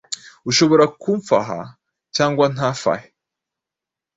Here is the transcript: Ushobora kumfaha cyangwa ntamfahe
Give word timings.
Ushobora 0.49 0.85
kumfaha 1.01 1.57
cyangwa 2.15 2.45
ntamfahe 2.53 3.07